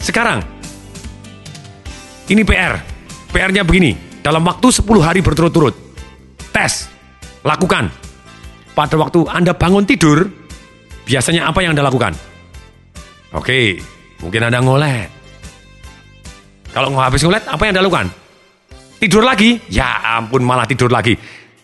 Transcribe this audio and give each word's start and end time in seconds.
sekarang 0.00 0.40
ini 2.30 2.46
PR. 2.46 2.78
PR-nya 3.30 3.62
begini, 3.62 3.94
dalam 4.22 4.42
waktu 4.42 4.70
10 4.70 4.86
hari 5.02 5.22
berturut-turut. 5.22 5.74
Tes, 6.50 6.90
lakukan. 7.46 7.90
Pada 8.74 8.94
waktu 8.98 9.22
Anda 9.30 9.54
bangun 9.54 9.86
tidur, 9.86 10.26
biasanya 11.06 11.46
apa 11.46 11.62
yang 11.62 11.78
Anda 11.78 11.86
lakukan? 11.86 12.14
Oke, 13.34 13.78
mungkin 14.18 14.50
Anda 14.50 14.58
ngolet. 14.58 15.10
Kalau 16.74 16.90
habis 16.98 17.22
ngolet, 17.22 17.46
apa 17.46 17.62
yang 17.66 17.78
Anda 17.78 17.86
lakukan? 17.86 18.06
Tidur 18.98 19.22
lagi? 19.22 19.62
Ya 19.70 20.18
ampun, 20.18 20.42
malah 20.42 20.66
tidur 20.66 20.90
lagi. 20.90 21.14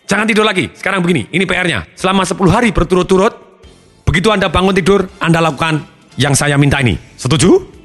Jangan 0.07 0.23
tidur 0.23 0.47
lagi. 0.47 0.71
Sekarang 0.71 1.03
begini, 1.03 1.27
ini 1.35 1.43
PR-nya. 1.43 1.83
Selama 1.99 2.23
10 2.23 2.47
hari 2.47 2.71
berturut-turut, 2.71 3.63
begitu 4.07 4.31
Anda 4.31 4.47
bangun 4.47 4.71
tidur, 4.71 5.03
Anda 5.19 5.43
lakukan 5.43 5.83
yang 6.15 6.31
saya 6.31 6.55
minta 6.55 6.79
ini. 6.79 6.95
Setuju? 7.19 7.76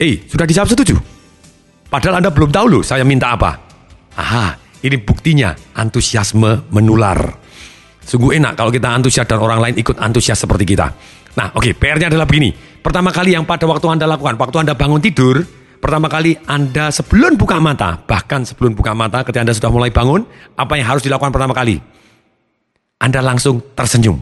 Eh, 0.00 0.24
sudah 0.24 0.48
dijawab 0.48 0.72
setuju? 0.72 0.96
Padahal 1.92 2.24
Anda 2.24 2.32
belum 2.32 2.48
tahu 2.48 2.66
loh 2.72 2.82
saya 2.82 3.04
minta 3.04 3.36
apa. 3.36 3.52
Aha, 4.16 4.56
ini 4.80 4.96
buktinya 4.96 5.52
antusiasme 5.76 6.72
menular. 6.72 7.20
Sungguh 8.00 8.40
enak 8.40 8.56
kalau 8.56 8.72
kita 8.72 8.88
antusias 8.88 9.28
dan 9.28 9.44
orang 9.44 9.60
lain 9.60 9.74
ikut 9.76 10.00
antusias 10.00 10.40
seperti 10.40 10.64
kita. 10.72 10.88
Nah, 11.36 11.52
oke, 11.52 11.70
okay, 11.70 11.72
PR-nya 11.76 12.08
adalah 12.08 12.24
begini. 12.24 12.50
Pertama 12.80 13.12
kali 13.12 13.36
yang 13.36 13.44
pada 13.44 13.68
waktu 13.68 13.86
Anda 13.92 14.08
lakukan, 14.08 14.40
waktu 14.40 14.56
Anda 14.64 14.72
bangun 14.72 15.04
tidur, 15.04 15.44
pertama 15.78 16.08
kali 16.08 16.32
Anda 16.48 16.88
sebelum 16.88 17.36
buka 17.36 17.60
mata, 17.60 18.00
bahkan 18.08 18.42
sebelum 18.42 18.72
buka 18.72 18.96
mata 18.96 19.20
ketika 19.20 19.44
Anda 19.44 19.52
sudah 19.52 19.68
mulai 19.68 19.92
bangun, 19.92 20.24
apa 20.56 20.80
yang 20.80 20.88
harus 20.88 21.04
dilakukan 21.04 21.28
pertama 21.28 21.52
kali? 21.52 21.76
Anda 23.04 23.20
langsung 23.20 23.60
tersenyum. 23.76 24.16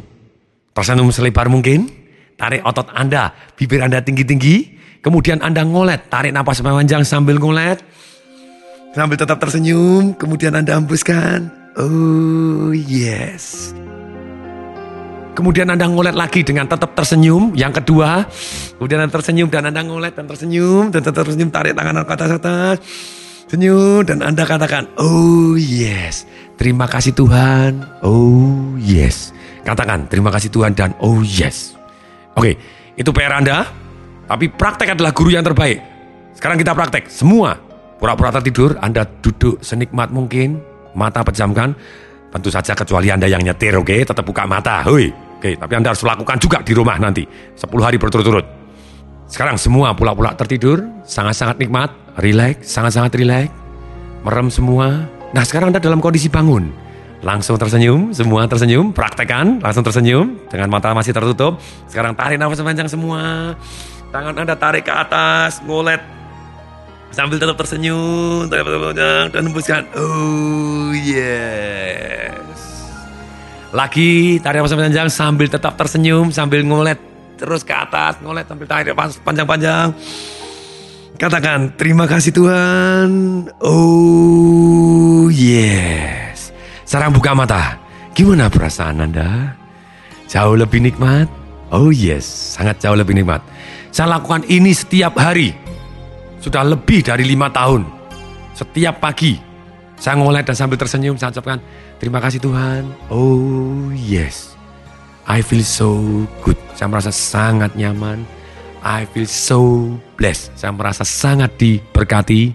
Tersenyum 0.75 1.15
selebar 1.15 1.47
mungkin, 1.47 1.87
tarik 2.35 2.67
otot 2.67 2.91
Anda, 2.93 3.31
bibir 3.55 3.81
Anda 3.81 4.03
tinggi-tinggi, 4.03 4.78
Kemudian 4.99 5.39
Anda 5.41 5.63
ngolet, 5.63 6.11
tarik 6.11 6.35
napas 6.35 6.59
panjang 6.61 7.07
sambil 7.07 7.39
ngolet. 7.39 7.81
Sambil 8.93 9.15
tetap 9.15 9.39
tersenyum, 9.39 10.17
kemudian 10.19 10.57
Anda 10.59 10.75
hembuskan. 10.75 11.53
Oh 11.79 12.75
yes. 12.75 13.71
Kemudian 15.39 15.71
Anda 15.71 15.87
ngolet 15.87 16.19
lagi 16.19 16.43
dengan 16.43 16.67
tetap 16.67 16.99
tersenyum. 16.99 17.55
Yang 17.55 17.79
kedua, 17.85 18.27
kemudian 18.75 19.07
Anda 19.07 19.15
tersenyum 19.15 19.47
dan 19.47 19.71
Anda 19.71 19.87
ngolet 19.87 20.19
dan 20.19 20.27
tersenyum 20.27 20.91
dan 20.91 21.01
tetap 21.07 21.23
tersenyum, 21.23 21.55
tarik 21.55 21.79
tangan 21.79 22.03
ke 22.03 22.13
atas 22.19 22.31
atas. 22.35 22.77
Senyum 23.49 24.05
dan 24.05 24.21
Anda 24.21 24.45
katakan, 24.45 24.93
oh 25.01 25.57
yes. 25.57 26.29
Terima 26.61 26.85
kasih 26.85 27.17
Tuhan. 27.17 28.03
Oh 28.05 28.77
yes. 28.77 29.33
Katakan 29.65 30.05
terima 30.11 30.29
kasih 30.29 30.53
Tuhan 30.53 30.77
dan 30.77 30.93
oh 31.01 31.25
yes. 31.25 31.79
Oke, 32.37 32.61
itu 32.99 33.09
PR 33.09 33.41
Anda. 33.41 33.88
Tapi 34.29 34.53
praktek 34.53 34.93
adalah 34.93 35.17
guru 35.17 35.33
yang 35.33 35.43
terbaik. 35.43 35.81
Sekarang 36.37 36.61
kita 36.61 36.77
praktek. 36.77 37.09
Semua 37.09 37.57
pura-pura 37.97 38.29
tertidur, 38.31 38.77
Anda 38.79 39.09
duduk 39.09 39.65
senikmat 39.65 40.13
mungkin, 40.13 40.61
mata 40.93 41.25
pejamkan. 41.25 41.73
Tentu 42.29 42.53
saja 42.53 42.77
kecuali 42.77 43.09
Anda 43.09 43.25
yang 43.25 43.41
nyetir, 43.41 43.73
oke? 43.81 43.89
Okay? 43.89 44.01
Tetap 44.05 44.21
buka 44.21 44.45
mata, 44.45 44.85
hui. 44.85 45.09
Oke, 45.09 45.55
okay, 45.55 45.55
tapi 45.57 45.73
Anda 45.81 45.97
harus 45.97 46.05
lakukan 46.05 46.37
juga 46.37 46.61
di 46.61 46.77
rumah 46.77 47.01
nanti. 47.01 47.25
10 47.57 47.65
hari 47.81 47.97
berturut-turut. 47.97 48.45
Sekarang 49.29 49.57
semua 49.57 49.97
pula-pula 49.97 50.37
tertidur, 50.37 50.83
sangat-sangat 51.09 51.57
nikmat, 51.63 51.89
rileks, 52.21 52.69
sangat-sangat 52.69 53.17
rileks. 53.17 53.53
Merem 54.29 54.53
semua. 54.53 55.09
Nah 55.33 55.45
sekarang 55.47 55.73
Anda 55.73 55.81
dalam 55.81 56.05
kondisi 56.05 56.29
bangun. 56.29 56.69
Langsung 57.23 57.59
tersenyum, 57.59 58.15
semua 58.15 58.47
tersenyum, 58.47 58.95
praktekan, 58.95 59.59
langsung 59.59 59.83
tersenyum, 59.83 60.39
dengan 60.51 60.71
mata 60.71 60.95
masih 60.95 61.11
tertutup. 61.11 61.59
Sekarang 61.91 62.15
tarik 62.15 62.39
nafas 62.39 62.63
panjang 62.63 62.87
semua. 62.91 63.55
Tangan 64.09 64.41
Anda 64.41 64.57
tarik 64.57 64.89
ke 64.89 64.93
atas, 64.95 65.61
ngolet. 65.69 66.01
Sambil 67.13 67.37
tetap 67.41 67.57
tersenyum, 67.57 68.49
dan 68.49 69.33
hembuskan. 69.33 69.85
Oh 69.97 70.93
yes. 70.97 72.49
Lagi 73.73 74.41
tarik 74.41 74.65
nafas 74.65 74.77
panjang 74.77 75.09
sambil 75.13 75.49
tetap 75.49 75.77
tersenyum, 75.77 76.33
sambil 76.33 76.65
ngolet 76.65 76.97
terus 77.37 77.65
ke 77.65 77.73
atas, 77.77 78.17
ngolet 78.25 78.49
sambil 78.49 78.65
tarik 78.65 78.97
panjang-panjang. 78.97 79.93
Katakan, 81.21 81.77
terima 81.77 82.09
kasih 82.09 82.33
Tuhan. 82.33 83.09
Oh 83.61 85.29
yes. 85.29 86.53
Sekarang 86.89 87.13
buka 87.13 87.37
mata. 87.37 87.77
Gimana 88.17 88.49
perasaan 88.49 89.05
Anda? 89.05 89.53
Jauh 90.29 90.57
lebih 90.57 90.81
nikmat? 90.81 91.29
Oh 91.69 91.93
yes, 91.93 92.25
sangat 92.57 92.81
jauh 92.81 92.97
lebih 92.97 93.13
nikmat. 93.17 93.45
Saya 93.93 94.19
lakukan 94.19 94.45
ini 94.47 94.71
setiap 94.73 95.17
hari. 95.17 95.57
Sudah 96.39 96.63
lebih 96.63 97.03
dari 97.03 97.27
lima 97.27 97.51
tahun. 97.51 97.83
Setiap 98.55 99.03
pagi. 99.03 99.39
Saya 99.99 100.15
ngoleh 100.15 100.47
dan 100.47 100.55
sambil 100.55 100.79
tersenyum 100.79 101.19
saya 101.19 101.35
ucapkan, 101.35 101.59
terima 101.99 102.23
kasih 102.23 102.39
Tuhan. 102.39 102.87
Oh 103.11 103.91
yes. 103.91 104.55
I 105.27 105.43
feel 105.43 105.67
so 105.67 105.99
good. 106.41 106.57
Saya 106.79 106.89
merasa 106.89 107.11
sangat 107.11 107.75
nyaman. 107.75 108.23
I 108.81 109.05
feel 109.11 109.27
so 109.27 109.91
blessed. 110.15 110.55
Saya 110.55 110.71
merasa 110.73 111.03
sangat 111.03 111.59
diberkati. 111.59 112.55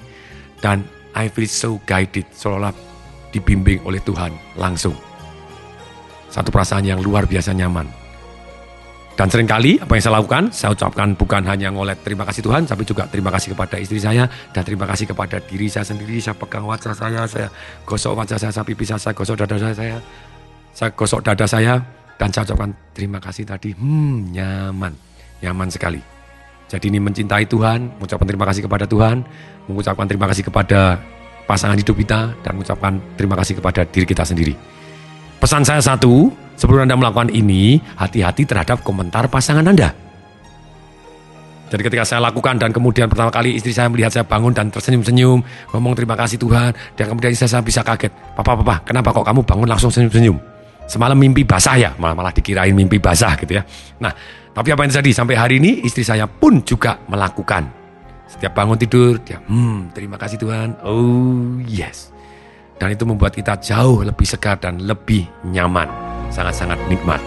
Dan 0.63 0.87
I 1.13 1.27
feel 1.29 1.45
so 1.45 1.77
guided. 1.83 2.25
Seolah-olah 2.31 2.73
dibimbing 3.35 3.83
oleh 3.83 3.99
Tuhan 4.01 4.31
langsung. 4.55 4.95
Satu 6.33 6.49
perasaan 6.49 6.87
yang 6.87 7.03
luar 7.03 7.29
biasa 7.29 7.53
nyaman. 7.53 8.02
Dan 9.13 9.29
sering 9.29 9.45
kali 9.45 9.77
apa 9.77 9.93
yang 9.93 10.03
saya 10.03 10.15
lakukan, 10.17 10.43
saya 10.49 10.73
ucapkan 10.73 11.13
bukan 11.13 11.45
hanya 11.45 11.69
ngolet 11.69 12.01
terima 12.01 12.25
kasih 12.25 12.41
Tuhan, 12.41 12.65
tapi 12.65 12.81
juga 12.81 13.05
terima 13.05 13.29
kasih 13.29 13.53
kepada 13.53 13.77
istri 13.77 14.01
saya 14.01 14.25
dan 14.49 14.65
terima 14.65 14.89
kasih 14.89 15.05
kepada 15.05 15.37
diri 15.37 15.69
saya 15.69 15.85
sendiri. 15.85 16.17
Saya 16.17 16.33
pegang 16.33 16.65
wajah 16.65 16.97
saya, 16.97 17.21
saya 17.29 17.47
gosok 17.85 18.17
wajah 18.17 18.41
saya, 18.41 18.49
saya 18.49 18.65
pipi 18.65 18.81
saya, 18.81 18.97
saya 18.97 19.13
gosok 19.13 19.45
dada 19.45 19.55
saya, 19.61 19.73
saya, 19.77 19.97
saya 20.73 20.89
gosok 20.97 21.21
dada 21.21 21.45
saya 21.45 21.77
dan 22.17 22.29
saya 22.33 22.43
ucapkan 22.49 22.73
terima 22.97 23.21
kasih 23.21 23.45
tadi. 23.45 23.69
Hmm, 23.77 24.33
nyaman, 24.33 24.97
nyaman 25.45 25.69
sekali. 25.69 26.01
Jadi 26.73 26.89
ini 26.89 26.97
mencintai 26.97 27.45
Tuhan, 27.45 28.01
mengucapkan 28.01 28.25
terima 28.25 28.49
kasih 28.49 28.65
kepada 28.65 28.89
Tuhan, 28.89 29.21
mengucapkan 29.69 30.09
terima 30.09 30.25
kasih 30.25 30.49
kepada 30.49 30.97
pasangan 31.45 31.77
hidup 31.77 31.93
kita 32.01 32.33
dan 32.41 32.51
mengucapkan 32.57 32.97
terima 33.13 33.37
kasih 33.37 33.61
kepada 33.61 33.85
diri 33.85 34.09
kita 34.09 34.25
sendiri. 34.25 34.57
Pesan 35.37 35.61
saya 35.61 35.85
satu, 35.85 36.33
Sebelum 36.53 36.85
Anda 36.85 36.95
melakukan 36.97 37.33
ini, 37.33 37.81
hati-hati 37.97 38.45
terhadap 38.45 38.85
komentar 38.85 39.25
pasangan 39.27 39.65
Anda. 39.65 40.03
Jadi 41.73 41.89
ketika 41.89 42.05
saya 42.05 42.21
lakukan 42.21 42.61
dan 42.61 42.69
kemudian 42.69 43.09
pertama 43.09 43.33
kali 43.33 43.57
istri 43.57 43.73
saya 43.73 43.89
melihat 43.89 44.13
saya 44.13 44.21
bangun 44.21 44.53
dan 44.53 44.69
tersenyum-senyum, 44.69 45.41
ngomong 45.73 45.97
terima 45.97 46.13
kasih 46.13 46.37
Tuhan, 46.37 46.69
dan 46.93 47.05
kemudian 47.09 47.33
istri 47.33 47.49
saya 47.49 47.65
bisa 47.65 47.81
kaget, 47.81 48.13
Papa, 48.37 48.53
Papa, 48.53 48.85
kenapa 48.85 49.09
kok 49.09 49.25
kamu 49.25 49.41
bangun 49.41 49.65
langsung 49.65 49.89
senyum-senyum? 49.89 50.37
Semalam 50.85 51.17
mimpi 51.17 51.41
basah 51.41 51.73
ya, 51.73 51.89
malah, 51.97 52.13
malah 52.13 52.29
dikirain 52.29 52.77
mimpi 52.77 53.01
basah 53.01 53.33
gitu 53.41 53.57
ya. 53.57 53.65
Nah, 53.97 54.13
tapi 54.53 54.69
apa 54.69 54.85
yang 54.85 54.93
terjadi 54.93 55.25
sampai 55.25 55.33
hari 55.33 55.57
ini 55.57 55.81
istri 55.81 56.05
saya 56.05 56.29
pun 56.29 56.61
juga 56.61 57.01
melakukan. 57.09 57.65
Setiap 58.29 58.53
bangun 58.53 58.77
tidur, 58.77 59.17
dia, 59.25 59.41
hmm, 59.41 59.97
terima 59.97 60.21
kasih 60.21 60.37
Tuhan, 60.37 60.77
oh 60.85 61.57
yes. 61.65 62.13
Dan 62.77 62.93
itu 62.93 63.01
membuat 63.01 63.33
kita 63.33 63.57
jauh 63.57 64.05
lebih 64.05 64.29
segar 64.29 64.61
dan 64.61 64.77
lebih 64.77 65.25
nyaman 65.41 66.02
sangat-sangat 66.33 66.81
nikmat. 66.89 67.21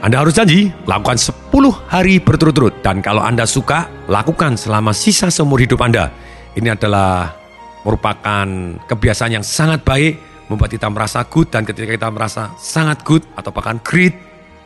Anda 0.00 0.24
harus 0.24 0.32
janji, 0.32 0.72
lakukan 0.88 1.20
10 1.20 1.52
hari 1.92 2.16
berturut-turut. 2.24 2.80
Dan 2.80 3.04
kalau 3.04 3.20
Anda 3.20 3.44
suka, 3.44 4.08
lakukan 4.08 4.56
selama 4.56 4.96
sisa 4.96 5.28
seumur 5.28 5.60
hidup 5.60 5.76
Anda. 5.84 6.08
Ini 6.56 6.72
adalah 6.72 7.36
merupakan 7.84 8.48
kebiasaan 8.88 9.36
yang 9.36 9.44
sangat 9.44 9.84
baik, 9.84 10.16
membuat 10.48 10.72
kita 10.72 10.88
merasa 10.88 11.20
good, 11.28 11.52
dan 11.52 11.68
ketika 11.68 11.92
kita 11.92 12.08
merasa 12.08 12.48
sangat 12.56 13.04
good, 13.04 13.20
atau 13.36 13.52
bahkan 13.52 13.76
great, 13.84 14.16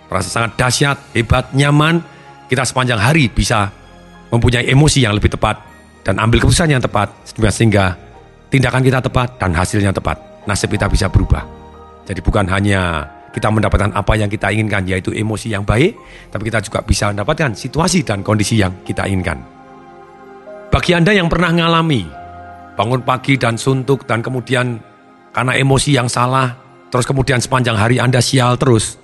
merasa 0.06 0.30
sangat 0.30 0.54
dahsyat, 0.54 0.96
hebat, 1.18 1.50
nyaman, 1.50 1.98
kita 2.46 2.62
sepanjang 2.62 3.02
hari 3.02 3.26
bisa 3.26 3.74
mempunyai 4.30 4.70
emosi 4.70 5.02
yang 5.02 5.18
lebih 5.18 5.34
tepat, 5.34 5.58
dan 6.06 6.22
ambil 6.22 6.46
keputusan 6.46 6.78
yang 6.78 6.82
tepat, 6.82 7.10
sehingga 7.26 7.98
tindakan 8.54 8.86
kita 8.86 9.02
tepat 9.02 9.34
dan 9.34 9.50
hasilnya 9.50 9.90
tepat. 9.90 10.46
Nasib 10.46 10.70
kita 10.70 10.86
bisa 10.86 11.10
berubah. 11.10 11.63
Jadi 12.04 12.20
bukan 12.20 12.44
hanya 12.52 13.08
kita 13.34 13.50
mendapatkan 13.50 13.90
apa 13.96 14.12
yang 14.14 14.30
kita 14.30 14.52
inginkan 14.54 14.86
yaitu 14.86 15.10
emosi 15.10 15.50
yang 15.50 15.66
baik, 15.66 15.98
tapi 16.30 16.42
kita 16.46 16.62
juga 16.62 16.86
bisa 16.86 17.10
mendapatkan 17.10 17.56
situasi 17.56 18.06
dan 18.06 18.22
kondisi 18.22 18.60
yang 18.62 18.70
kita 18.86 19.08
inginkan. 19.10 19.42
Bagi 20.70 20.94
Anda 20.94 21.10
yang 21.10 21.26
pernah 21.26 21.50
mengalami 21.50 22.06
bangun 22.78 23.02
pagi 23.02 23.34
dan 23.34 23.58
suntuk 23.58 24.06
dan 24.06 24.22
kemudian 24.22 24.78
karena 25.34 25.52
emosi 25.58 25.90
yang 25.98 26.06
salah, 26.06 26.54
terus 26.94 27.08
kemudian 27.08 27.42
sepanjang 27.42 27.74
hari 27.74 27.98
Anda 27.98 28.22
sial 28.22 28.54
terus, 28.54 29.00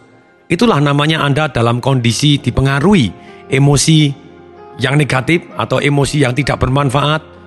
itulah 0.47 0.79
namanya 0.79 1.27
Anda 1.27 1.51
dalam 1.51 1.83
kondisi 1.83 2.39
dipengaruhi 2.39 3.11
emosi 3.51 3.99
yang 4.79 4.95
negatif 4.95 5.43
atau 5.59 5.83
emosi 5.83 6.23
yang 6.23 6.35
tidak 6.39 6.63
bermanfaat 6.63 7.40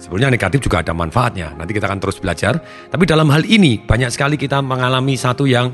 Sebenarnya 0.00 0.32
negatif 0.32 0.64
juga 0.64 0.80
ada 0.80 0.96
manfaatnya. 0.96 1.52
Nanti 1.54 1.76
kita 1.76 1.84
akan 1.84 2.00
terus 2.00 2.16
belajar. 2.16 2.56
Tapi 2.88 3.04
dalam 3.04 3.28
hal 3.28 3.44
ini 3.44 3.76
banyak 3.76 4.08
sekali 4.08 4.40
kita 4.40 4.64
mengalami 4.64 5.12
satu 5.14 5.44
yang 5.44 5.68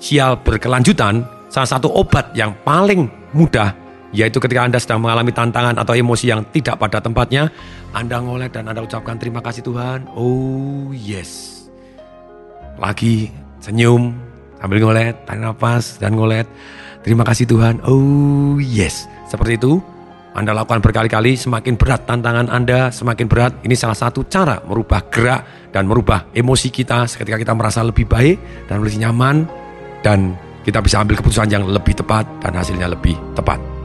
sial 0.00 0.40
berkelanjutan. 0.40 1.28
Salah 1.52 1.68
satu 1.68 1.92
obat 1.92 2.32
yang 2.32 2.56
paling 2.64 3.06
mudah 3.36 3.86
yaitu 4.16 4.40
ketika 4.40 4.64
Anda 4.64 4.80
sedang 4.80 5.04
mengalami 5.04 5.28
tantangan 5.28 5.76
atau 5.76 5.92
emosi 5.92 6.32
yang 6.32 6.40
tidak 6.48 6.80
pada 6.80 7.04
tempatnya, 7.04 7.52
Anda 7.92 8.24
ngoleh 8.24 8.48
dan 8.48 8.64
Anda 8.70 8.80
ucapkan 8.80 9.20
terima 9.20 9.44
kasih 9.44 9.60
Tuhan. 9.60 10.08
Oh 10.16 10.88
yes. 10.96 11.64
Lagi 12.80 13.28
senyum 13.60 14.16
sambil 14.56 14.80
ngolet, 14.80 15.14
tarik 15.28 15.44
nafas 15.44 16.00
dan 16.00 16.16
ngolet. 16.16 16.48
Terima 17.04 17.28
kasih 17.28 17.44
Tuhan. 17.44 17.84
Oh 17.84 18.56
yes. 18.56 19.04
Seperti 19.28 19.60
itu, 19.60 19.84
anda 20.36 20.52
lakukan 20.52 20.84
berkali-kali, 20.84 21.32
semakin 21.32 21.80
berat 21.80 22.04
tantangan 22.04 22.52
Anda, 22.52 22.92
semakin 22.92 23.24
berat. 23.24 23.52
Ini 23.64 23.72
salah 23.72 23.96
satu 23.96 24.28
cara 24.28 24.60
merubah 24.68 25.08
gerak 25.08 25.72
dan 25.72 25.88
merubah 25.88 26.28
emosi 26.36 26.68
kita 26.68 27.08
ketika 27.08 27.40
kita 27.40 27.56
merasa 27.56 27.80
lebih 27.80 28.04
baik 28.04 28.68
dan 28.68 28.84
lebih 28.84 29.00
nyaman 29.00 29.48
dan 30.04 30.36
kita 30.60 30.84
bisa 30.84 31.00
ambil 31.00 31.16
keputusan 31.16 31.48
yang 31.48 31.64
lebih 31.64 31.96
tepat 31.96 32.28
dan 32.44 32.52
hasilnya 32.52 32.92
lebih 32.92 33.16
tepat. 33.32 33.75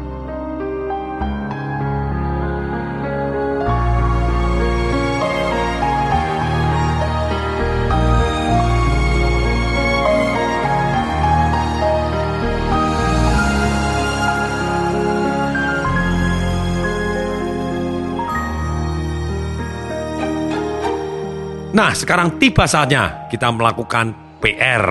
Nah, 21.72 21.96
sekarang 21.96 22.36
tiba 22.36 22.68
saatnya 22.68 23.32
kita 23.32 23.48
melakukan 23.48 24.38
PR. 24.44 24.88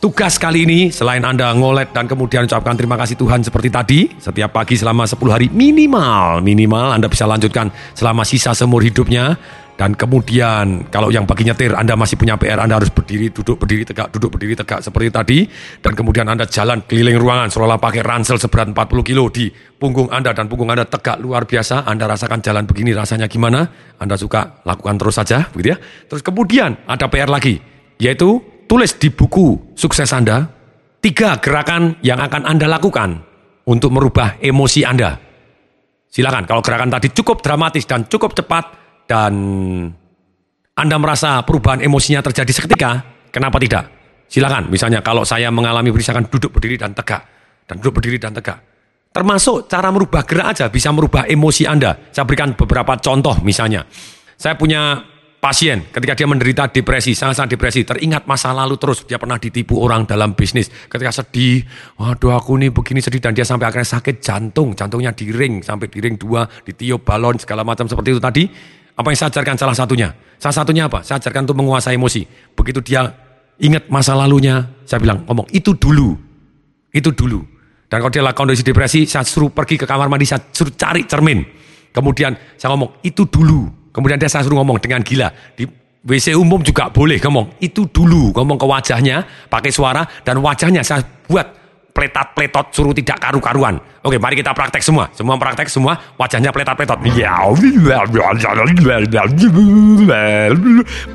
Tugas 0.00 0.40
kali 0.40 0.64
ini 0.64 0.80
selain 0.88 1.20
Anda 1.20 1.52
ngolet 1.52 1.92
dan 1.92 2.08
kemudian 2.08 2.48
ucapkan 2.48 2.72
terima 2.72 2.96
kasih 2.96 3.16
Tuhan 3.20 3.44
seperti 3.44 3.68
tadi, 3.68 4.00
setiap 4.16 4.56
pagi 4.56 4.72
selama 4.72 5.04
10 5.04 5.20
hari 5.28 5.46
minimal, 5.52 6.40
minimal 6.40 6.96
Anda 6.96 7.12
bisa 7.12 7.28
lanjutkan 7.28 7.68
selama 7.92 8.24
sisa 8.24 8.56
seumur 8.56 8.80
hidupnya. 8.80 9.36
Dan 9.76 9.92
kemudian 9.92 10.88
kalau 10.88 11.12
yang 11.12 11.28
bagi 11.28 11.44
nyetir 11.44 11.76
Anda 11.76 11.92
masih 12.00 12.16
punya 12.16 12.40
PR 12.40 12.64
Anda 12.64 12.80
harus 12.80 12.88
berdiri, 12.88 13.28
duduk, 13.28 13.60
berdiri, 13.60 13.84
tegak, 13.84 14.08
duduk, 14.08 14.32
berdiri, 14.32 14.56
tegak 14.56 14.80
seperti 14.80 15.08
tadi. 15.12 15.38
Dan 15.84 15.92
kemudian 15.92 16.24
Anda 16.24 16.48
jalan 16.48 16.80
keliling 16.88 17.20
ruangan 17.20 17.52
seolah 17.52 17.76
pakai 17.76 18.00
ransel 18.00 18.40
seberat 18.40 18.72
40 18.72 19.04
kilo 19.04 19.28
di 19.28 19.52
punggung 19.52 20.08
Anda 20.08 20.32
dan 20.32 20.48
punggung 20.48 20.72
Anda 20.72 20.88
tegak 20.88 21.20
luar 21.20 21.44
biasa. 21.44 21.84
Anda 21.84 22.08
rasakan 22.08 22.40
jalan 22.40 22.64
begini 22.64 22.96
rasanya 22.96 23.28
gimana? 23.28 23.68
Anda 24.00 24.16
suka 24.16 24.64
lakukan 24.64 24.96
terus 24.96 25.20
saja 25.20 25.44
begitu 25.52 25.76
ya. 25.76 25.78
Terus 26.08 26.24
kemudian 26.24 26.72
ada 26.88 27.12
PR 27.12 27.28
lagi 27.28 27.60
yaitu 28.00 28.40
tulis 28.64 28.96
di 28.96 29.12
buku 29.12 29.76
sukses 29.76 30.08
Anda 30.16 30.48
tiga 31.04 31.36
gerakan 31.36 32.00
yang 32.00 32.16
akan 32.16 32.48
Anda 32.48 32.64
lakukan 32.64 33.20
untuk 33.68 33.92
merubah 33.92 34.40
emosi 34.40 34.88
Anda. 34.88 35.20
Silakan 36.08 36.48
kalau 36.48 36.64
gerakan 36.64 36.88
tadi 36.88 37.12
cukup 37.12 37.44
dramatis 37.44 37.84
dan 37.84 38.08
cukup 38.08 38.32
cepat 38.32 38.85
dan 39.06 39.32
Anda 40.76 40.96
merasa 41.00 41.40
perubahan 41.46 41.80
emosinya 41.80 42.20
terjadi 42.20 42.52
seketika, 42.52 42.90
kenapa 43.32 43.56
tidak? 43.56 43.88
Silakan, 44.26 44.68
misalnya 44.68 45.00
kalau 45.00 45.22
saya 45.22 45.48
mengalami 45.48 45.94
misalkan 45.94 46.26
duduk 46.26 46.52
berdiri 46.52 46.76
dan 46.76 46.92
tegak, 46.92 47.22
dan 47.64 47.78
duduk 47.78 48.02
berdiri 48.02 48.18
dan 48.18 48.34
tegak. 48.34 48.58
Termasuk 49.14 49.70
cara 49.70 49.88
merubah 49.88 50.28
gerak 50.28 50.52
aja 50.52 50.68
bisa 50.68 50.92
merubah 50.92 51.24
emosi 51.24 51.64
Anda. 51.64 52.12
Saya 52.12 52.28
berikan 52.28 52.52
beberapa 52.52 53.00
contoh 53.00 53.40
misalnya. 53.40 53.88
Saya 54.36 54.60
punya 54.60 55.00
pasien 55.40 55.88
ketika 55.88 56.12
dia 56.18 56.28
menderita 56.28 56.68
depresi, 56.68 57.14
sangat-sangat 57.14 57.56
depresi, 57.56 57.86
teringat 57.86 58.26
masa 58.26 58.50
lalu 58.50 58.76
terus, 58.76 59.06
dia 59.06 59.16
pernah 59.16 59.38
ditipu 59.38 59.78
orang 59.78 60.04
dalam 60.04 60.34
bisnis, 60.34 60.68
ketika 60.90 61.22
sedih, 61.22 61.62
waduh 61.96 62.34
aku 62.34 62.58
nih 62.58 62.74
begini 62.74 63.00
sedih, 63.00 63.22
dan 63.22 63.32
dia 63.32 63.46
sampai 63.46 63.70
akhirnya 63.70 63.88
sakit 63.96 64.18
jantung, 64.18 64.74
jantungnya 64.74 65.14
di 65.14 65.30
ring, 65.30 65.62
sampai 65.62 65.86
di 65.86 66.02
ring 66.02 66.18
dua, 66.18 66.44
ditiup 66.66 67.06
balon, 67.06 67.38
segala 67.38 67.62
macam 67.62 67.86
seperti 67.86 68.08
itu 68.16 68.20
tadi, 68.20 68.44
apa 68.96 69.06
yang 69.12 69.18
saya 69.18 69.28
ajarkan 69.32 69.56
salah 69.60 69.76
satunya? 69.76 70.08
Salah 70.40 70.56
satunya 70.56 70.88
apa? 70.88 71.04
Saya 71.04 71.20
ajarkan 71.20 71.44
untuk 71.44 71.58
menguasai 71.60 71.94
emosi. 72.00 72.24
Begitu 72.56 72.80
dia 72.80 73.06
ingat 73.60 73.92
masa 73.92 74.16
lalunya, 74.16 74.64
saya 74.88 75.00
bilang, 75.00 75.24
ngomong, 75.28 75.48
itu 75.52 75.76
dulu, 75.76 76.16
itu 76.92 77.12
dulu. 77.12 77.40
Dan 77.86 78.02
kalau 78.02 78.12
dia 78.12 78.24
lakukan 78.24 78.50
kondisi 78.50 78.64
depresi, 78.66 79.06
saya 79.06 79.22
suruh 79.22 79.52
pergi 79.52 79.78
ke 79.78 79.86
kamar 79.86 80.08
mandi, 80.08 80.26
saya 80.26 80.42
suruh 80.50 80.72
cari 80.74 81.04
cermin. 81.04 81.44
Kemudian 81.92 82.32
saya 82.56 82.72
ngomong, 82.74 83.00
itu 83.04 83.24
dulu, 83.28 83.86
Kemudian 83.96 84.20
dia 84.20 84.28
saya 84.28 84.44
suruh 84.44 84.60
ngomong 84.60 84.76
dengan 84.76 85.00
gila. 85.00 85.32
Di 85.56 85.64
WC 86.04 86.36
umum 86.36 86.60
juga 86.60 86.92
boleh 86.92 87.16
ngomong. 87.16 87.56
Itu 87.64 87.88
dulu. 87.88 88.28
Ngomong 88.36 88.60
ke 88.60 88.66
wajahnya, 88.68 89.24
pakai 89.48 89.72
suara, 89.72 90.04
dan 90.20 90.44
wajahnya 90.44 90.84
saya 90.84 91.00
buat 91.24 91.65
pletat-pletot 91.96 92.68
suruh 92.76 92.92
tidak 92.92 93.16
karu-karuan. 93.16 93.80
Oke, 94.04 94.20
mari 94.20 94.36
kita 94.36 94.52
praktek 94.52 94.84
semua. 94.84 95.08
Semua 95.16 95.40
praktek 95.40 95.72
semua, 95.72 95.96
wajahnya 96.20 96.52
pletat-pletot. 96.52 97.00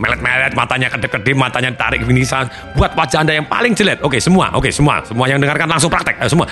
Melet-melet, 0.01 0.57
matanya 0.57 0.89
kedip-kedip, 0.89 1.37
matanya 1.37 1.69
tarik 1.77 2.01
gini. 2.01 2.25
Buat 2.73 2.97
wajah 2.97 3.21
Anda 3.21 3.37
yang 3.37 3.45
paling 3.45 3.77
jelek. 3.77 4.01
Oke, 4.01 4.17
semua. 4.17 4.49
Oke, 4.57 4.73
semua. 4.73 5.05
Semua 5.05 5.29
yang 5.29 5.37
dengarkan 5.37 5.69
langsung 5.69 5.93
praktek. 5.93 6.17
Ayo, 6.17 6.33
semua. 6.33 6.49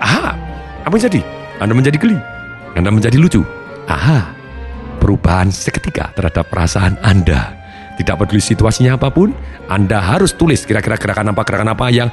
Aha, 0.00 0.32
apa 0.86 0.94
yang 0.94 1.04
jadi? 1.10 1.20
Anda 1.58 1.72
menjadi 1.74 1.98
geli. 1.98 2.18
Anda 2.76 2.92
menjadi 2.92 3.16
lucu. 3.16 3.42
Aha, 3.88 4.28
perubahan 5.00 5.48
seketika 5.48 6.12
terhadap 6.12 6.48
perasaan 6.52 7.00
Anda. 7.00 7.65
Tidak 7.96 8.14
peduli 8.16 8.44
situasinya 8.44 9.00
apa 9.00 9.08
pun, 9.08 9.32
Anda 9.72 9.98
harus 10.04 10.36
tulis 10.36 10.68
kira-kira 10.68 11.00
gerakan 11.00 11.32
apa, 11.32 11.42
gerakan 11.42 11.72
apa 11.72 11.86
yang 11.88 12.08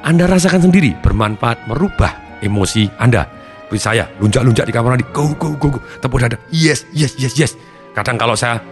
Anda 0.00 0.24
rasakan 0.24 0.68
sendiri 0.68 0.96
bermanfaat 1.04 1.68
merubah 1.68 2.40
emosi 2.40 2.88
Anda. 2.96 3.28
Seperti 3.68 3.84
saya, 3.84 4.08
lunjak-lunjak 4.16 4.64
di 4.64 4.72
kamar 4.72 4.96
mandi, 4.96 5.04
go, 5.12 5.36
go, 5.36 5.52
go, 5.60 5.68
go, 5.76 5.80
tepuk 6.00 6.24
dada, 6.24 6.40
yes, 6.48 6.88
yes, 6.96 7.12
yes, 7.20 7.36
yes. 7.36 7.52
Kadang 7.92 8.16
kalau 8.16 8.32
saya 8.32 8.64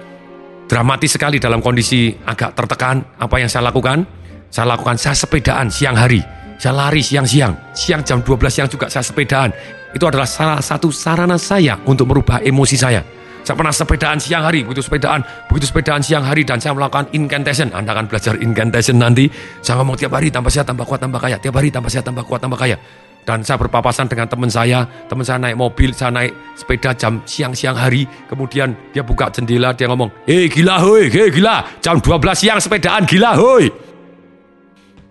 dramatis 0.64 1.12
sekali 1.12 1.36
dalam 1.36 1.60
kondisi 1.60 2.16
agak 2.24 2.56
tertekan, 2.56 3.04
apa 3.20 3.36
yang 3.36 3.52
saya 3.52 3.68
lakukan? 3.68 4.08
Saya 4.48 4.72
lakukan, 4.72 4.96
saya 4.96 5.12
sepedaan 5.12 5.68
siang 5.68 5.92
hari 5.92 6.24
saya 6.56 6.72
lari 6.72 7.04
siang-siang, 7.04 7.52
siang 7.76 8.00
jam 8.00 8.24
12 8.24 8.48
siang 8.48 8.68
juga 8.68 8.88
saya 8.88 9.04
sepedaan. 9.04 9.52
Itu 9.92 10.08
adalah 10.08 10.24
salah 10.24 10.60
satu 10.60 10.88
sarana 10.88 11.36
saya 11.36 11.76
untuk 11.84 12.08
merubah 12.08 12.40
emosi 12.40 12.76
saya. 12.76 13.04
Saya 13.46 13.54
pernah 13.54 13.70
sepedaan 13.70 14.18
siang 14.18 14.42
hari, 14.42 14.66
begitu 14.66 14.82
sepedaan, 14.90 15.22
begitu 15.46 15.70
sepedaan 15.70 16.02
siang 16.02 16.26
hari 16.26 16.42
dan 16.42 16.58
saya 16.58 16.74
melakukan 16.74 17.06
incantation. 17.14 17.70
Anda 17.70 17.94
akan 17.94 18.10
belajar 18.10 18.34
incantation 18.42 18.98
nanti. 18.98 19.30
Saya 19.62 19.78
ngomong 19.78 19.94
tiap 19.94 20.18
hari 20.18 20.34
tambah 20.34 20.50
saya 20.50 20.66
tambah 20.66 20.82
kuat 20.82 20.98
tambah 20.98 21.22
kaya, 21.22 21.38
tiap 21.38 21.54
hari 21.54 21.70
tambah 21.70 21.86
saya 21.86 22.02
tambah 22.02 22.26
kuat 22.26 22.42
tambah 22.42 22.58
kaya. 22.58 22.74
Dan 23.22 23.46
saya 23.46 23.54
berpapasan 23.62 24.10
dengan 24.10 24.26
teman 24.26 24.50
saya, 24.50 24.82
teman 25.06 25.22
saya 25.22 25.38
naik 25.38 25.62
mobil, 25.62 25.94
saya 25.94 26.10
naik 26.10 26.34
sepeda 26.58 26.90
jam 26.98 27.22
siang-siang 27.22 27.78
hari. 27.78 28.02
Kemudian 28.26 28.74
dia 28.90 29.06
buka 29.06 29.30
jendela, 29.30 29.70
dia 29.78 29.86
ngomong, 29.86 30.10
Hei 30.26 30.50
gila 30.50 30.82
hoi, 30.82 31.06
hei 31.06 31.30
gila, 31.30 31.62
jam 31.78 32.02
12 32.02 32.18
siang 32.34 32.58
sepedaan 32.58 33.06
gila 33.06 33.38
hoi. 33.38 33.70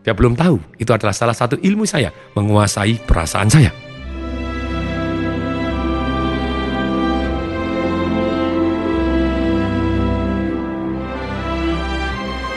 Dia 0.03 0.11
belum 0.11 0.35
tahu, 0.35 0.75
itu 0.75 0.91
adalah 0.91 1.15
salah 1.15 1.35
satu 1.35 1.55
ilmu 1.55 1.87
saya 1.87 2.11
menguasai 2.35 2.99
perasaan 2.99 3.47
saya. 3.47 3.84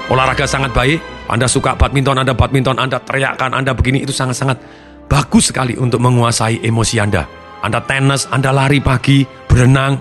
Olahraga 0.09 0.49
sangat 0.49 0.73
baik, 0.73 1.29
Anda 1.29 1.45
suka 1.45 1.77
badminton, 1.77 2.17
Anda 2.17 2.33
badminton, 2.33 2.81
Anda 2.81 2.97
teriakkan, 2.97 3.53
Anda 3.53 3.77
begini, 3.77 4.09
itu 4.09 4.13
sangat-sangat 4.13 4.57
bagus 5.05 5.53
sekali 5.53 5.77
untuk 5.77 6.01
menguasai 6.01 6.65
emosi 6.65 6.97
Anda. 6.97 7.29
Anda 7.61 7.85
tenis, 7.85 8.25
Anda 8.33 8.49
lari 8.49 8.81
pagi, 8.81 9.29
berenang, 9.45 10.01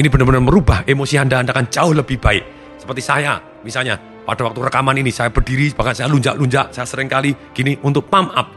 ini 0.00 0.08
benar-benar 0.08 0.40
merubah 0.40 0.88
emosi 0.88 1.20
Anda, 1.20 1.44
Anda 1.44 1.52
akan 1.52 1.68
jauh 1.68 1.92
lebih 1.92 2.16
baik. 2.16 2.44
Seperti 2.80 3.04
saya, 3.04 3.36
misalnya, 3.60 4.00
pada 4.24 4.40
waktu 4.48 4.56
rekaman 4.64 4.96
ini 4.96 5.12
saya 5.12 5.28
berdiri, 5.28 5.68
bahkan 5.76 5.92
saya 5.92 6.08
lunjak-lunjak, 6.08 6.72
saya 6.72 6.88
sering 6.88 7.12
kali 7.12 7.36
gini 7.52 7.76
untuk 7.84 8.08
pump 8.08 8.32
up 8.32 8.48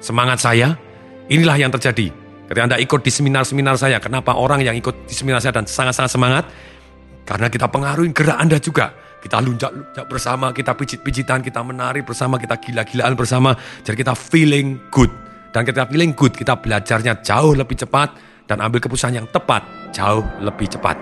semangat 0.00 0.40
saya. 0.40 0.72
Inilah 1.28 1.60
yang 1.60 1.68
terjadi. 1.68 2.08
Ketika 2.48 2.64
Anda 2.64 2.80
ikut 2.80 3.00
di 3.04 3.12
seminar-seminar 3.12 3.76
saya, 3.76 4.00
kenapa 4.00 4.40
orang 4.40 4.64
yang 4.64 4.72
ikut 4.72 5.04
di 5.04 5.12
seminar 5.12 5.44
saya 5.44 5.52
dan 5.52 5.68
sangat-sangat 5.68 6.12
semangat? 6.12 6.44
Karena 7.28 7.52
kita 7.52 7.68
pengaruhi 7.68 8.08
gerak 8.16 8.40
Anda 8.40 8.56
juga. 8.56 9.03
Kita 9.24 9.40
lunjak-lunjak 9.40 10.04
bersama, 10.04 10.52
kita 10.52 10.76
pijit-pijitan, 10.76 11.40
kita 11.40 11.64
menari 11.64 12.04
bersama, 12.04 12.36
kita 12.36 12.60
gila-gilaan 12.60 13.16
bersama. 13.16 13.56
Jadi 13.80 13.96
kita 14.04 14.12
feeling 14.12 14.76
good. 14.92 15.08
Dan 15.48 15.64
ketika 15.64 15.88
feeling 15.88 16.12
good, 16.12 16.36
kita 16.36 16.60
belajarnya 16.60 17.24
jauh 17.24 17.56
lebih 17.56 17.72
cepat 17.80 18.12
dan 18.44 18.60
ambil 18.60 18.84
keputusan 18.84 19.16
yang 19.16 19.24
tepat 19.32 19.64
jauh 19.96 20.20
lebih 20.44 20.68
cepat. 20.68 21.00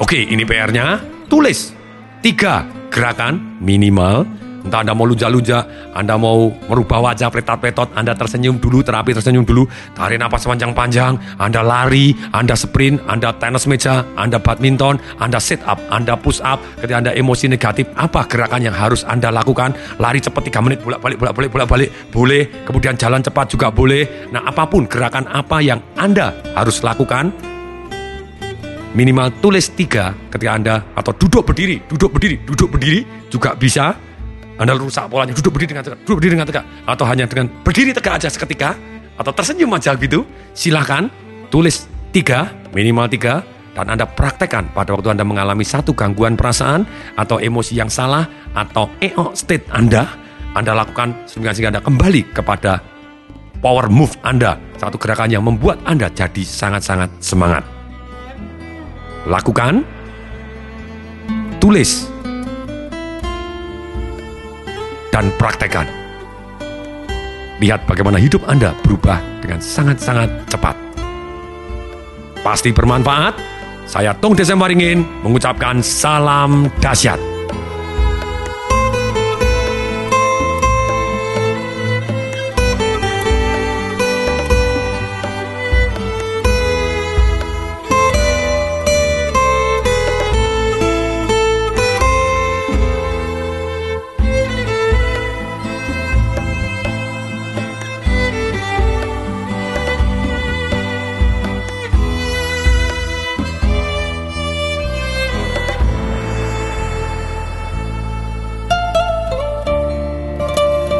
Oke, 0.00 0.16
ini 0.16 0.48
PR-nya. 0.48 0.96
Tulis 1.28 1.76
tiga 2.24 2.64
gerakan 2.88 3.60
minimal 3.60 4.24
Entah 4.60 4.84
Anda 4.84 4.92
mau 4.92 5.08
luja-luja, 5.08 5.64
Anda 5.96 6.20
mau 6.20 6.52
merubah 6.68 7.00
wajah 7.10 7.32
pletot-pletot, 7.32 7.96
Anda 7.96 8.12
tersenyum 8.12 8.60
dulu, 8.60 8.84
terapi 8.84 9.16
tersenyum 9.16 9.44
dulu, 9.48 9.64
tarik 9.96 10.20
napas 10.20 10.44
panjang-panjang, 10.44 11.16
Anda 11.40 11.64
lari, 11.64 12.12
Anda 12.36 12.52
sprint, 12.52 13.00
Anda 13.08 13.32
tenis 13.40 13.64
meja, 13.64 14.04
Anda 14.20 14.36
badminton, 14.36 15.00
Anda 15.16 15.40
sit 15.40 15.64
up, 15.64 15.80
Anda 15.88 16.14
push 16.14 16.44
up, 16.44 16.60
ketika 16.76 17.00
Anda 17.00 17.12
emosi 17.16 17.48
negatif, 17.48 17.88
apa 17.96 18.28
gerakan 18.28 18.60
yang 18.60 18.76
harus 18.76 19.00
Anda 19.08 19.32
lakukan? 19.32 19.72
Lari 19.96 20.20
cepat 20.20 20.52
3 20.52 20.64
menit, 20.64 20.78
bolak-balik, 20.84 21.16
bolak-balik, 21.16 21.50
bolak-balik, 21.50 21.90
boleh. 22.12 22.42
Kemudian 22.68 22.94
jalan 23.00 23.24
cepat 23.24 23.48
juga 23.48 23.72
boleh. 23.72 24.28
Nah, 24.28 24.44
apa 24.44 24.68
pun 24.68 24.84
gerakan 24.84 25.24
apa 25.32 25.64
yang 25.64 25.80
Anda 25.96 26.36
harus 26.52 26.84
lakukan, 26.84 27.32
minimal 28.92 29.30
tulis 29.38 29.70
tiga 29.72 30.12
ketika 30.34 30.52
Anda 30.52 30.74
atau 30.98 31.14
duduk 31.14 31.46
berdiri, 31.48 31.80
duduk 31.86 32.10
berdiri, 32.12 32.36
duduk 32.44 32.68
berdiri 32.74 33.00
juga 33.30 33.56
bisa. 33.56 34.09
Anda 34.60 34.76
rusak 34.76 35.08
polanya 35.08 35.32
duduk 35.32 35.56
berdiri 35.56 35.72
dengan 35.72 35.88
tegak, 35.88 36.04
duduk 36.04 36.16
berdiri 36.20 36.32
dengan 36.36 36.48
tegak, 36.52 36.64
atau 36.84 37.04
hanya 37.08 37.24
dengan 37.24 37.48
berdiri 37.64 37.96
tegak 37.96 38.20
aja 38.20 38.28
seketika, 38.28 38.76
atau 39.16 39.32
tersenyum 39.32 39.72
aja 39.72 39.96
gitu. 39.96 40.28
Silahkan 40.52 41.08
tulis 41.48 41.88
tiga, 42.12 42.52
minimal 42.76 43.08
tiga, 43.08 43.40
dan 43.72 43.88
Anda 43.88 44.04
praktekkan 44.04 44.76
pada 44.76 44.92
waktu 44.92 45.16
Anda 45.16 45.24
mengalami 45.24 45.64
satu 45.64 45.96
gangguan 45.96 46.36
perasaan 46.36 46.84
atau 47.16 47.40
emosi 47.40 47.80
yang 47.80 47.88
salah 47.88 48.28
atau 48.52 48.92
EO 49.00 49.32
state 49.32 49.64
Anda, 49.72 50.04
Anda 50.52 50.76
lakukan 50.76 51.24
sehingga 51.24 51.56
Anda 51.72 51.80
kembali 51.80 52.36
kepada 52.36 52.84
power 53.64 53.88
move 53.88 54.12
Anda, 54.20 54.60
satu 54.76 55.00
gerakan 55.00 55.32
yang 55.32 55.44
membuat 55.48 55.80
Anda 55.88 56.12
jadi 56.12 56.44
sangat-sangat 56.44 57.08
semangat. 57.24 57.64
Lakukan, 59.24 59.84
tulis, 61.60 62.08
dan 65.14 65.30
praktekkan. 65.38 65.86
Lihat 67.60 67.84
bagaimana 67.84 68.16
hidup 68.16 68.42
Anda 68.48 68.72
berubah 68.80 69.20
dengan 69.44 69.60
sangat-sangat 69.60 70.48
cepat. 70.48 70.74
Pasti 72.40 72.72
bermanfaat. 72.72 73.36
Saya 73.84 74.16
Tung 74.16 74.32
Desembaringin 74.38 75.26
mengucapkan 75.26 75.82
salam 75.84 76.72
dahsyat. 76.80 77.29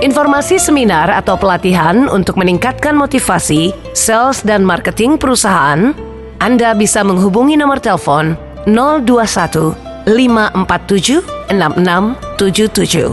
Informasi 0.01 0.57
seminar 0.57 1.13
atau 1.13 1.37
pelatihan 1.37 2.09
untuk 2.09 2.41
meningkatkan 2.41 2.97
motivasi, 2.97 3.77
sales 3.93 4.41
dan 4.41 4.65
marketing 4.65 5.21
perusahaan, 5.21 5.93
Anda 6.41 6.73
bisa 6.73 7.05
menghubungi 7.05 7.61
nomor 7.61 7.85
telepon 7.85 8.33
021 8.65 9.77
547 10.09 11.21
6677. 11.53 13.13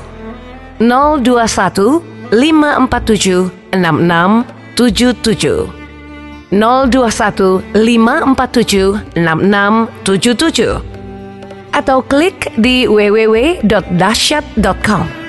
021 0.80 2.32
547 2.32 3.52
6677. 3.76 5.68
021 6.56 7.68
547 7.76 9.12
6677 9.12 10.80
atau 11.76 12.00
klik 12.00 12.48
di 12.56 12.88
www.dahsyat.com. 12.88 15.27